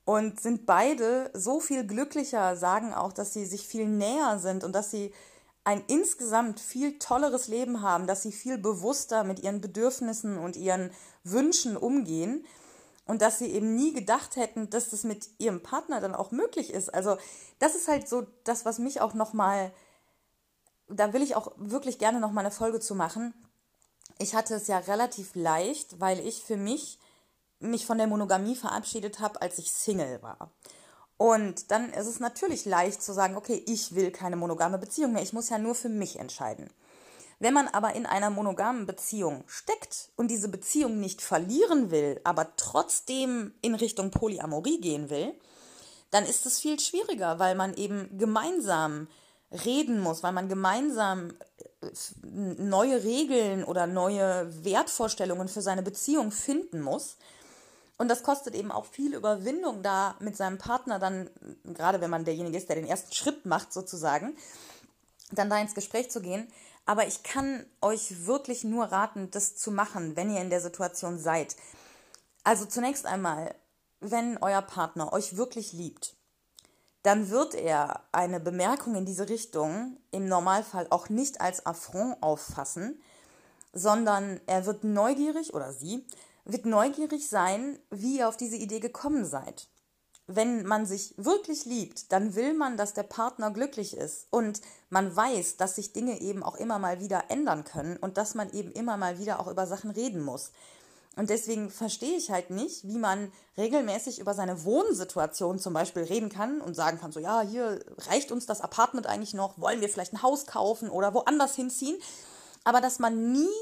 [0.06, 4.74] Und sind beide so viel glücklicher, sagen auch, dass sie sich viel näher sind und
[4.74, 5.14] dass sie
[5.64, 10.92] ein insgesamt viel tolleres Leben haben, dass sie viel bewusster mit ihren Bedürfnissen und ihren
[11.24, 12.46] Wünschen umgehen
[13.06, 16.74] und dass sie eben nie gedacht hätten, dass das mit ihrem Partner dann auch möglich
[16.74, 16.94] ist.
[16.94, 17.18] Also
[17.60, 19.72] das ist halt so das, was mich auch nochmal,
[20.88, 23.34] da will ich auch wirklich gerne nochmal eine Folge zu machen.
[24.20, 27.00] Ich hatte es ja relativ leicht, weil ich für mich
[27.60, 30.52] mich von der Monogamie verabschiedet habe, als ich Single war.
[31.18, 35.24] Und dann ist es natürlich leicht zu sagen, okay, ich will keine monogame Beziehung mehr,
[35.24, 36.70] ich muss ja nur für mich entscheiden.
[37.40, 42.56] Wenn man aber in einer monogamen Beziehung steckt und diese Beziehung nicht verlieren will, aber
[42.56, 45.34] trotzdem in Richtung Polyamorie gehen will,
[46.12, 49.08] dann ist es viel schwieriger, weil man eben gemeinsam
[49.54, 51.34] reden muss, weil man gemeinsam
[51.82, 51.88] äh,
[52.58, 57.18] neue Regeln oder neue Wertvorstellungen für seine Beziehung finden muss.
[57.98, 61.30] Und das kostet eben auch viel Überwindung, da mit seinem Partner dann,
[61.64, 64.36] gerade wenn man derjenige ist, der den ersten Schritt macht sozusagen,
[65.32, 66.48] dann da ins Gespräch zu gehen.
[66.86, 71.18] Aber ich kann euch wirklich nur raten, das zu machen, wenn ihr in der Situation
[71.18, 71.56] seid.
[72.44, 73.56] Also zunächst einmal,
[74.00, 76.16] wenn euer Partner euch wirklich liebt,
[77.04, 83.02] dann wird er eine Bemerkung in diese Richtung im Normalfall auch nicht als Affront auffassen,
[83.74, 86.06] sondern er wird neugierig oder sie
[86.46, 89.68] wird neugierig sein, wie ihr auf diese Idee gekommen seid.
[90.28, 95.14] Wenn man sich wirklich liebt, dann will man, dass der Partner glücklich ist und man
[95.14, 98.72] weiß, dass sich Dinge eben auch immer mal wieder ändern können und dass man eben
[98.72, 100.52] immer mal wieder auch über Sachen reden muss.
[101.16, 106.30] Und deswegen verstehe ich halt nicht, wie man regelmäßig über seine Wohnsituation zum Beispiel reden
[106.30, 109.90] kann und sagen kann, so ja, hier reicht uns das Apartment eigentlich noch, wollen wir
[109.90, 111.98] vielleicht ein Haus kaufen oder woanders hinziehen.
[112.64, 113.54] Aber dass man nie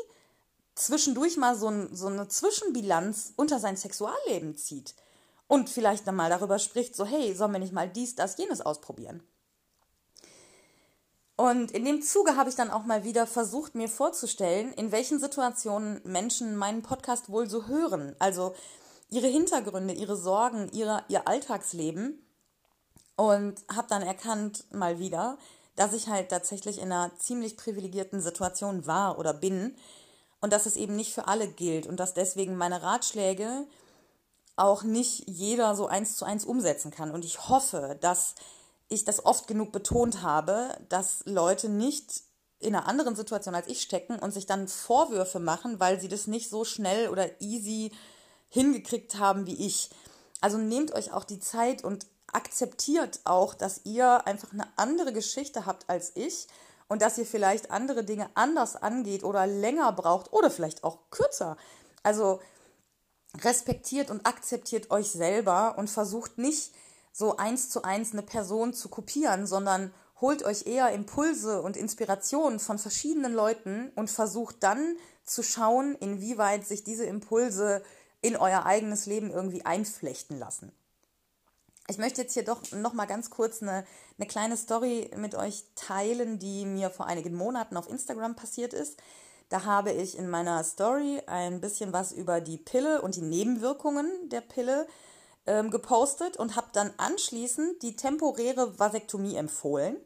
[0.76, 4.96] zwischendurch mal so, ein, so eine Zwischenbilanz unter sein Sexualleben zieht
[5.48, 8.62] und vielleicht dann mal darüber spricht, so hey, sollen wir nicht mal dies, das, jenes
[8.62, 9.22] ausprobieren?
[11.42, 15.20] Und in dem Zuge habe ich dann auch mal wieder versucht, mir vorzustellen, in welchen
[15.20, 18.16] Situationen Menschen meinen Podcast wohl so hören.
[18.20, 18.54] Also
[19.10, 22.24] ihre Hintergründe, ihre Sorgen, ihre, ihr Alltagsleben.
[23.16, 25.40] Und habe dann erkannt, mal wieder,
[25.76, 29.76] dass ich halt tatsächlich in einer ziemlich privilegierten Situation war oder bin,
[30.42, 33.66] und dass es eben nicht für alle gilt und dass deswegen meine Ratschläge
[34.58, 37.10] auch nicht jeder so eins zu eins umsetzen kann.
[37.10, 38.36] Und ich hoffe, dass
[38.92, 42.24] ich das oft genug betont habe, dass Leute nicht
[42.60, 46.28] in einer anderen Situation als ich stecken und sich dann Vorwürfe machen, weil sie das
[46.28, 47.92] nicht so schnell oder easy
[48.50, 49.90] hingekriegt haben wie ich.
[50.42, 55.66] Also nehmt euch auch die Zeit und akzeptiert auch, dass ihr einfach eine andere Geschichte
[55.66, 56.48] habt als ich
[56.88, 61.58] und dass ihr vielleicht andere Dinge anders angeht oder länger braucht oder vielleicht auch kürzer.
[62.04, 62.40] Also
[63.44, 66.74] respektiert und akzeptiert euch selber und versucht nicht
[67.12, 72.60] so eins zu eins eine Person zu kopieren, sondern holt euch eher Impulse und Inspirationen
[72.60, 77.84] von verschiedenen Leuten und versucht dann zu schauen, inwieweit sich diese Impulse
[78.22, 80.72] in euer eigenes Leben irgendwie einflechten lassen.
[81.88, 83.84] Ich möchte jetzt hier doch noch mal ganz kurz eine,
[84.18, 88.98] eine kleine Story mit euch teilen, die mir vor einigen Monaten auf Instagram passiert ist.
[89.50, 94.30] Da habe ich in meiner Story ein bisschen was über die Pille und die Nebenwirkungen
[94.30, 94.88] der Pille
[95.46, 99.98] ähm, gepostet und habe dann anschließend die temporäre Vasektomie empfohlen.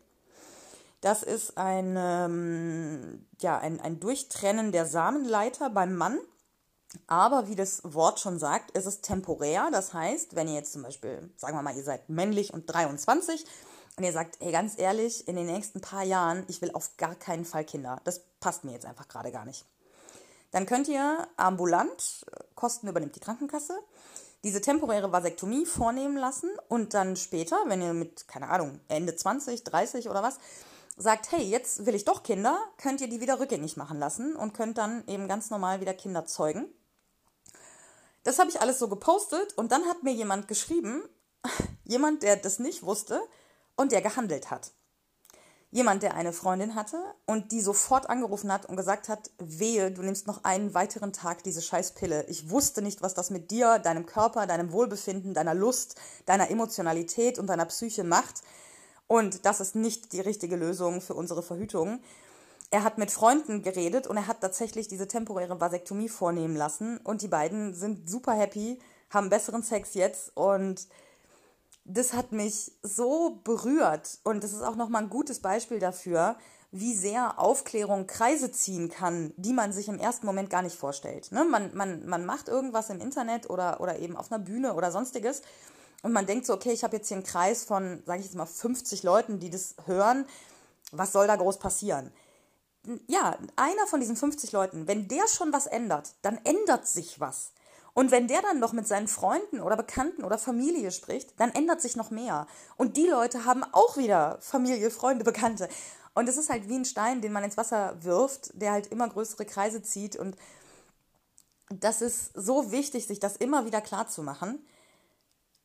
[1.02, 6.18] Das ist ein, ähm, ja, ein, ein Durchtrennen der Samenleiter beim Mann.
[7.08, 9.70] Aber wie das Wort schon sagt, ist es temporär.
[9.72, 13.46] Das heißt, wenn ihr jetzt zum Beispiel, sagen wir mal, ihr seid männlich und 23
[13.98, 17.16] und ihr sagt, hey, ganz ehrlich, in den nächsten paar Jahren, ich will auf gar
[17.16, 18.00] keinen Fall Kinder.
[18.04, 19.66] Das passt mir jetzt einfach gerade gar nicht.
[20.52, 23.78] Dann könnt ihr ambulant, Kosten übernimmt die Krankenkasse,
[24.46, 29.64] diese temporäre Vasektomie vornehmen lassen und dann später, wenn ihr mit, keine Ahnung, Ende 20,
[29.64, 30.38] 30 oder was,
[30.98, 34.54] sagt, hey, jetzt will ich doch Kinder, könnt ihr die wieder rückgängig machen lassen und
[34.54, 36.68] könnt dann eben ganz normal wieder Kinder zeugen.
[38.22, 41.02] Das habe ich alles so gepostet und dann hat mir jemand geschrieben,
[41.84, 43.20] jemand, der das nicht wusste
[43.76, 44.74] und der gehandelt hat.
[45.76, 50.04] Jemand, der eine Freundin hatte und die sofort angerufen hat und gesagt hat, wehe, du
[50.04, 52.24] nimmst noch einen weiteren Tag diese Scheißpille.
[52.30, 55.96] Ich wusste nicht, was das mit dir, deinem Körper, deinem Wohlbefinden, deiner Lust,
[56.28, 58.42] deiner Emotionalität und deiner Psyche macht.
[59.08, 62.00] Und das ist nicht die richtige Lösung für unsere Verhütung.
[62.72, 67.00] Er hat mit Freunden geredet und er hat tatsächlich diese temporäre Vasektomie vornehmen lassen.
[67.00, 70.38] Und die beiden sind super happy, haben besseren Sex jetzt.
[70.38, 70.88] Und
[71.86, 74.20] das hat mich so berührt.
[74.24, 76.36] Und das ist auch nochmal ein gutes Beispiel dafür,
[76.72, 81.32] wie sehr Aufklärung Kreise ziehen kann, die man sich im ersten Moment gar nicht vorstellt.
[81.32, 81.46] Ne?
[81.46, 85.42] Man, man, man macht irgendwas im Internet oder, oder eben auf einer Bühne oder sonstiges
[86.06, 88.36] und man denkt so, okay, ich habe jetzt hier einen Kreis von, sage ich jetzt
[88.36, 90.26] mal, 50 Leuten, die das hören.
[90.92, 92.12] Was soll da groß passieren?
[93.08, 97.54] Ja, einer von diesen 50 Leuten, wenn der schon was ändert, dann ändert sich was.
[97.96, 101.82] Und wenn der dann noch mit seinen Freunden oder Bekannten oder Familie spricht, dann ändert
[101.82, 102.46] sich noch mehr.
[102.78, 105.68] Und die Leute haben auch wieder Familie, Freunde, Bekannte.
[106.14, 109.10] Und es ist halt wie ein Stein, den man ins Wasser wirft, der halt immer
[109.10, 110.16] größere Kreise zieht.
[110.16, 110.36] Und
[111.70, 114.60] das ist so wichtig, sich das immer wieder klar zu machen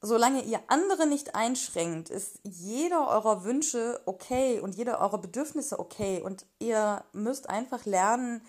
[0.02, 6.22] solange ihr andere nicht einschränkt, ist jeder eurer Wünsche okay und jeder eurer Bedürfnisse okay.
[6.22, 8.42] Und ihr müsst einfach lernen,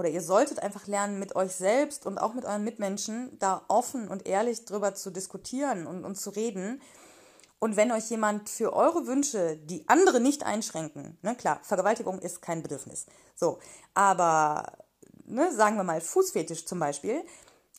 [0.00, 4.08] oder ihr solltet einfach lernen, mit euch selbst und auch mit euren Mitmenschen da offen
[4.08, 6.80] und ehrlich drüber zu diskutieren und, und zu reden.
[7.58, 12.40] Und wenn euch jemand für eure Wünsche, die andere nicht einschränken, ne, klar, Vergewaltigung ist
[12.40, 13.04] kein Bedürfnis.
[13.36, 13.58] So,
[13.92, 14.72] aber
[15.26, 17.22] ne, sagen wir mal Fußfetisch zum Beispiel,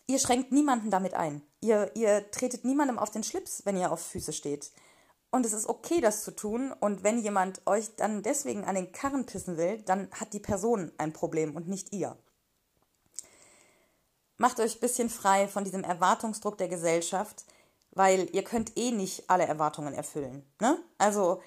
[0.05, 1.41] ihr schränkt niemanden damit ein.
[1.59, 4.71] Ihr, ihr tretet niemandem auf den Schlips, wenn ihr auf Füße steht.
[5.31, 6.73] Und es ist okay, das zu tun.
[6.79, 10.91] Und wenn jemand euch dann deswegen an den Karren pissen will, dann hat die Person
[10.97, 12.17] ein Problem und nicht ihr.
[14.37, 17.45] Macht euch ein bisschen frei von diesem Erwartungsdruck der Gesellschaft,
[17.91, 20.45] weil ihr könnt eh nicht alle Erwartungen erfüllen.
[20.59, 20.77] Ne?
[20.97, 21.41] Also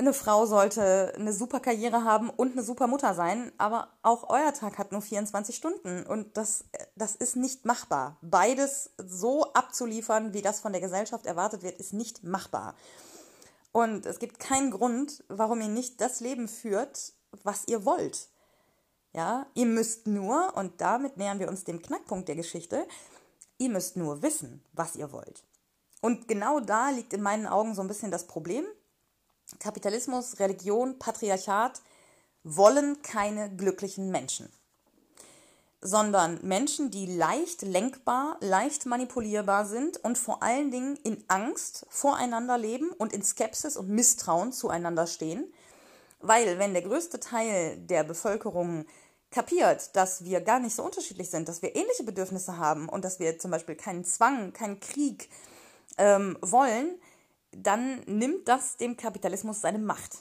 [0.00, 4.54] eine Frau sollte eine super Karriere haben und eine super Mutter sein, aber auch euer
[4.54, 6.64] Tag hat nur 24 Stunden und das,
[6.96, 8.16] das ist nicht machbar.
[8.22, 12.74] Beides so abzuliefern, wie das von der Gesellschaft erwartet wird, ist nicht machbar.
[13.72, 17.12] Und es gibt keinen Grund, warum ihr nicht das Leben führt,
[17.44, 18.28] was ihr wollt.
[19.12, 22.86] Ja, ihr müsst nur, und damit nähern wir uns dem Knackpunkt der Geschichte,
[23.58, 25.44] ihr müsst nur wissen, was ihr wollt.
[26.00, 28.64] Und genau da liegt in meinen Augen so ein bisschen das Problem.
[29.58, 31.82] Kapitalismus, Religion, Patriarchat
[32.42, 34.50] wollen keine glücklichen Menschen,
[35.82, 42.58] sondern Menschen, die leicht lenkbar, leicht manipulierbar sind und vor allen Dingen in Angst voreinander
[42.58, 45.52] leben und in Skepsis und Misstrauen zueinander stehen.
[46.20, 48.84] Weil wenn der größte Teil der Bevölkerung
[49.30, 53.18] kapiert, dass wir gar nicht so unterschiedlich sind, dass wir ähnliche Bedürfnisse haben und dass
[53.18, 55.30] wir zum Beispiel keinen Zwang, keinen Krieg
[55.96, 57.00] ähm, wollen,
[57.52, 60.18] dann nimmt das dem Kapitalismus seine Macht.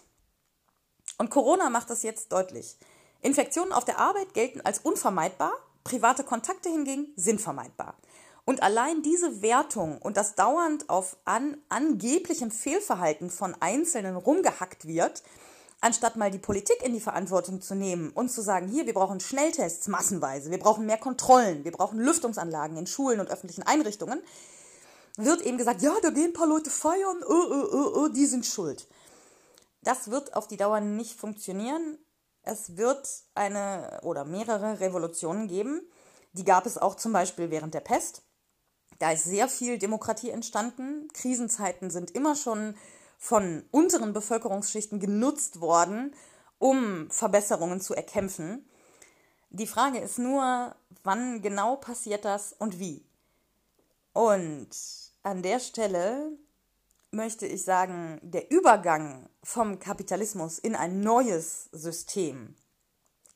[1.17, 2.77] Und Corona macht das jetzt deutlich.
[3.21, 5.53] Infektionen auf der Arbeit gelten als unvermeidbar,
[5.83, 7.95] private Kontakte hingegen sind vermeidbar.
[8.45, 15.21] Und allein diese Wertung und das dauernd auf an, angeblichem Fehlverhalten von Einzelnen rumgehackt wird,
[15.81, 19.19] anstatt mal die Politik in die Verantwortung zu nehmen und zu sagen, hier, wir brauchen
[19.19, 24.21] Schnelltests massenweise, wir brauchen mehr Kontrollen, wir brauchen Lüftungsanlagen in Schulen und öffentlichen Einrichtungen,
[25.17, 28.45] wird eben gesagt, ja, da gehen ein paar Leute feiern, uh, uh, uh, die sind
[28.45, 28.87] schuld.
[29.81, 31.97] Das wird auf die Dauer nicht funktionieren.
[32.51, 35.87] Es wird eine oder mehrere Revolutionen geben.
[36.33, 38.23] Die gab es auch zum Beispiel während der Pest.
[38.97, 41.07] Da ist sehr viel Demokratie entstanden.
[41.13, 42.75] Krisenzeiten sind immer schon
[43.19, 46.15] von unteren Bevölkerungsschichten genutzt worden,
[46.57, 48.67] um Verbesserungen zu erkämpfen.
[49.51, 53.05] Die Frage ist nur, wann genau passiert das und wie.
[54.13, 54.69] Und
[55.21, 56.31] an der Stelle
[57.11, 62.55] möchte ich sagen, der Übergang vom Kapitalismus in ein neues System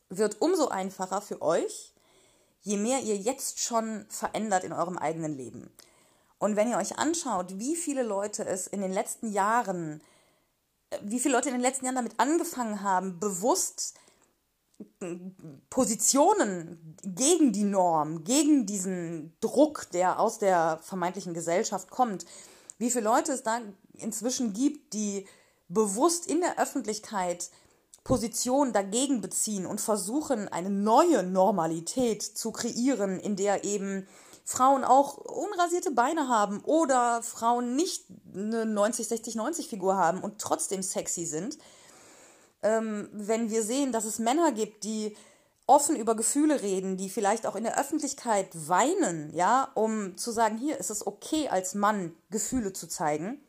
[0.10, 1.94] wird umso einfacher für euch,
[2.62, 5.72] je mehr ihr jetzt schon verändert in eurem eigenen Leben.
[6.38, 10.02] Und wenn ihr euch anschaut, wie viele Leute es in den letzten Jahren,
[10.90, 13.96] äh, wie viele Leute in den letzten Jahren damit angefangen haben, bewusst
[15.02, 15.16] äh,
[15.70, 22.26] Positionen gegen die Norm, gegen diesen Druck, der aus der vermeintlichen Gesellschaft kommt,
[22.84, 23.62] wie viele Leute es da
[23.94, 25.26] inzwischen gibt, die
[25.70, 27.50] bewusst in der Öffentlichkeit
[28.04, 34.06] Position dagegen beziehen und versuchen, eine neue Normalität zu kreieren, in der eben
[34.44, 40.40] Frauen auch unrasierte Beine haben oder Frauen nicht eine 90, 60, 90 Figur haben und
[40.40, 41.58] trotzdem sexy sind.
[42.62, 45.16] Ähm, wenn wir sehen, dass es Männer gibt, die
[45.66, 50.58] offen über Gefühle reden, die vielleicht auch in der Öffentlichkeit weinen, ja, um zu sagen,
[50.58, 53.42] hier ist es okay, als Mann Gefühle zu zeigen,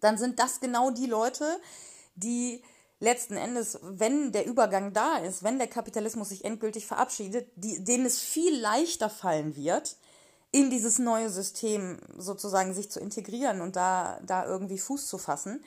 [0.00, 1.58] dann sind das genau die Leute,
[2.14, 2.62] die
[3.00, 8.06] letzten Endes, wenn der Übergang da ist, wenn der Kapitalismus sich endgültig verabschiedet, die, denen
[8.06, 9.96] es viel leichter fallen wird,
[10.50, 15.62] in dieses neue System sozusagen sich zu integrieren und da, da irgendwie Fuß zu fassen.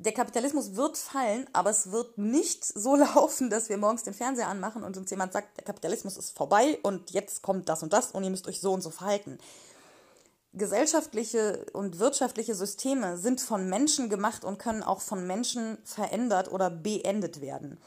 [0.00, 4.46] Der Kapitalismus wird fallen, aber es wird nicht so laufen, dass wir morgens den Fernseher
[4.46, 8.12] anmachen und uns jemand sagt, der Kapitalismus ist vorbei und jetzt kommt das und das
[8.12, 9.38] und ihr müsst euch so und so verhalten.
[10.54, 16.70] Gesellschaftliche und wirtschaftliche Systeme sind von Menschen gemacht und können auch von Menschen verändert oder
[16.70, 17.78] beendet werden.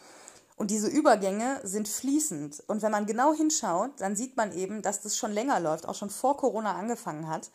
[0.58, 2.64] Und diese Übergänge sind fließend.
[2.68, 5.96] Und wenn man genau hinschaut, dann sieht man eben, dass das schon länger läuft, auch
[5.96, 7.50] schon vor Corona angefangen hat.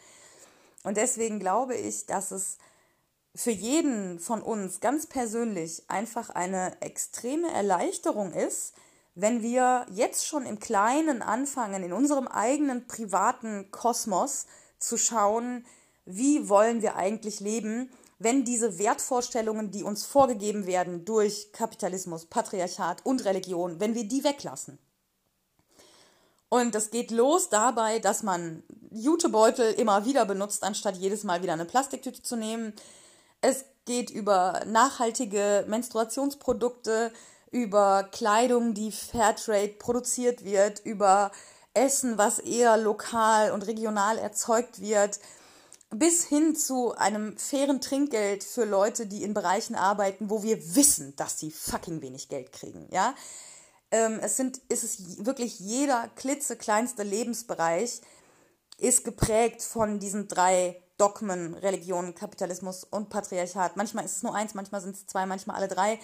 [0.83, 2.59] Und deswegen glaube ich, dass es
[3.37, 8.75] für jeden von uns ganz persönlich einfach eine extreme Erleichterung ist,
[9.15, 14.47] wenn wir jetzt schon im Kleinen anfangen, in unserem eigenen privaten Kosmos
[14.79, 15.65] zu schauen,
[16.05, 23.05] wie wollen wir eigentlich leben wenn diese Wertvorstellungen, die uns vorgegeben werden durch Kapitalismus, Patriarchat
[23.05, 24.79] und Religion, wenn wir die weglassen.
[26.49, 31.53] Und das geht los dabei, dass man Jutebeutel immer wieder benutzt, anstatt jedes Mal wieder
[31.53, 32.73] eine Plastiktüte zu nehmen.
[33.41, 37.13] Es geht über nachhaltige Menstruationsprodukte,
[37.51, 41.31] über Kleidung, die Fairtrade produziert wird, über
[41.75, 45.21] Essen, was eher lokal und regional erzeugt wird,
[45.91, 51.15] bis hin zu einem fairen Trinkgeld für Leute, die in Bereichen arbeiten, wo wir wissen,
[51.17, 53.15] dass sie fucking wenig Geld kriegen, ja.
[53.93, 58.01] Ähm, es sind, ist es wirklich jeder klitzekleinste Lebensbereich
[58.79, 63.77] ist geprägt von diesen drei Dogmen, Religion, Kapitalismus und Patriarchat.
[63.77, 65.99] Manchmal ist es nur eins, manchmal sind es zwei, manchmal alle drei.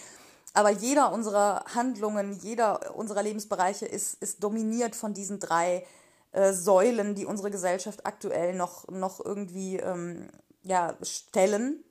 [0.54, 5.86] Aber jeder unserer Handlungen, jeder unserer Lebensbereiche ist, ist dominiert von diesen drei
[6.32, 10.28] äh, Säulen, die unsere Gesellschaft aktuell noch, noch irgendwie ähm,
[10.62, 11.82] ja, stellen.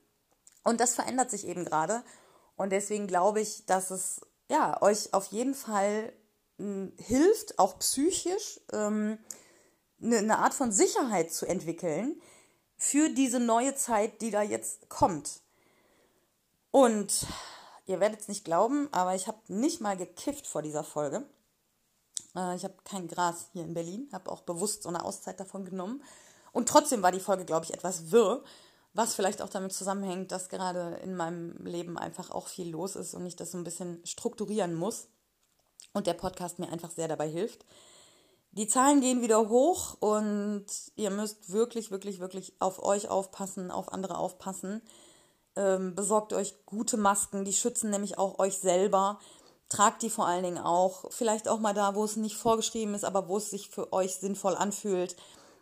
[0.64, 2.04] Und das verändert sich eben gerade.
[2.56, 6.14] Und deswegen glaube ich, dass es ja, euch auf jeden Fall
[6.58, 9.18] hm, hilft, auch psychisch ähm,
[10.02, 12.22] eine, eine Art von Sicherheit zu entwickeln
[12.82, 15.42] für diese neue Zeit, die da jetzt kommt.
[16.72, 17.28] Und
[17.86, 21.24] ihr werdet es nicht glauben, aber ich habe nicht mal gekifft vor dieser Folge.
[22.36, 25.64] Äh, ich habe kein Gras hier in Berlin, habe auch bewusst so eine Auszeit davon
[25.64, 26.04] genommen.
[26.54, 28.44] Und trotzdem war die Folge, glaube ich, etwas wirr,
[28.94, 33.14] was vielleicht auch damit zusammenhängt, dass gerade in meinem Leben einfach auch viel los ist
[33.14, 35.08] und ich das so ein bisschen strukturieren muss.
[35.94, 37.64] Und der Podcast mir einfach sehr dabei hilft.
[38.54, 43.94] Die Zahlen gehen wieder hoch und ihr müsst wirklich, wirklich, wirklich auf euch aufpassen, auf
[43.94, 44.82] andere aufpassen.
[45.56, 49.20] Ähm, besorgt euch gute Masken, die schützen nämlich auch euch selber.
[49.70, 53.06] Tragt die vor allen Dingen auch, vielleicht auch mal da, wo es nicht vorgeschrieben ist,
[53.06, 55.16] aber wo es sich für euch sinnvoll anfühlt.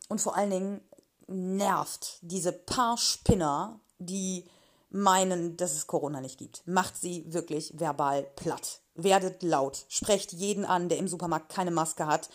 [0.08, 0.82] Und vor allen Dingen
[1.28, 4.46] nervt diese paar Spinner, die
[4.90, 6.64] meinen, dass es Corona nicht gibt.
[6.66, 8.80] Macht sie wirklich verbal platt.
[8.96, 9.86] Werdet laut.
[9.90, 12.30] Sprecht jeden an, der im Supermarkt keine Maske hat.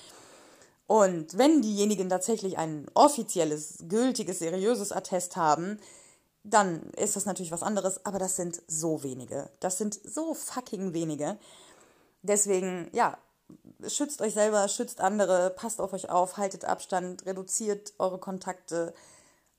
[0.86, 5.78] Und wenn diejenigen tatsächlich ein offizielles, gültiges, seriöses Attest haben,
[6.42, 9.50] dann ist das natürlich was anderes, aber das sind so wenige.
[9.60, 11.38] Das sind so fucking wenige.
[12.22, 13.16] Deswegen, ja,
[13.86, 18.94] schützt euch selber, schützt andere, passt auf euch auf, haltet Abstand, reduziert eure Kontakte,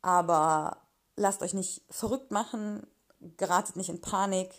[0.03, 0.77] aber
[1.15, 2.85] lasst euch nicht verrückt machen,
[3.37, 4.51] geratet nicht in Panik,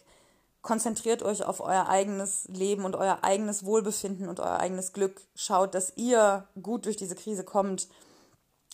[0.67, 5.23] konzentriert euch auf euer eigenes Leben und euer eigenes Wohlbefinden und euer eigenes Glück.
[5.37, 7.87] Schaut, dass ihr gut durch diese Krise kommt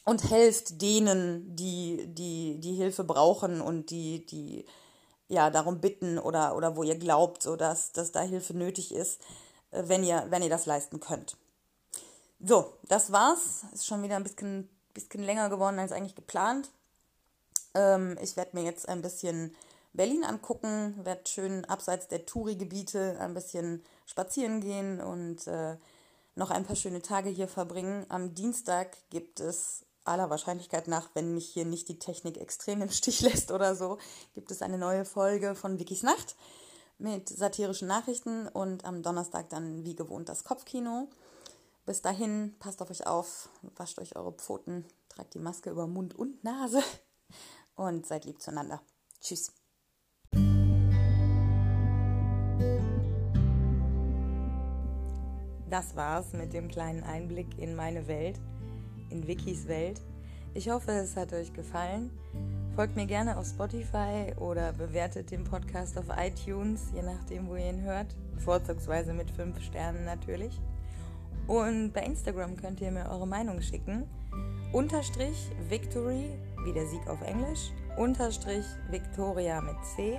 [0.04, 4.64] und helft denen, die, die, die Hilfe brauchen und die, die
[5.28, 9.20] ja, darum bitten oder, oder wo ihr glaubt, so dass, dass da Hilfe nötig ist,
[9.70, 11.36] äh, wenn ihr, wenn ihr das leisten könnt.
[12.40, 13.64] So, das war's.
[13.72, 16.70] Ist schon wieder ein bisschen, bisschen länger geworden als eigentlich geplant.
[17.74, 19.54] Ähm, ich werde mir jetzt ein bisschen
[19.92, 25.76] Berlin angucken, werde schön abseits der Touri-Gebiete ein bisschen spazieren gehen und äh,
[26.34, 28.06] noch ein paar schöne Tage hier verbringen.
[28.08, 32.90] Am Dienstag gibt es aller Wahrscheinlichkeit nach, wenn mich hier nicht die Technik extrem im
[32.90, 33.98] Stich lässt oder so,
[34.34, 36.36] gibt es eine neue Folge von Wikis Nacht
[36.98, 41.08] mit satirischen Nachrichten und am Donnerstag dann wie gewohnt das Kopfkino.
[41.84, 46.14] Bis dahin, passt auf euch auf, wascht euch eure Pfoten, tragt die Maske über Mund
[46.14, 46.82] und Nase
[47.74, 48.80] und seid lieb zueinander.
[49.20, 49.52] Tschüss.
[55.72, 58.38] Das war's mit dem kleinen Einblick in meine Welt,
[59.08, 60.02] in Wikis Welt.
[60.54, 62.10] Ich hoffe, es hat euch gefallen.
[62.76, 67.70] Folgt mir gerne auf Spotify oder bewertet den Podcast auf iTunes, je nachdem, wo ihr
[67.70, 68.14] ihn hört.
[68.38, 70.60] Vorzugsweise mit 5 Sternen natürlich.
[71.46, 74.04] Und bei Instagram könnt ihr mir eure Meinung schicken.
[74.72, 76.30] Unterstrich Victory,
[76.64, 77.70] wie der Sieg auf Englisch.
[77.96, 80.18] Unterstrich Victoria mit C.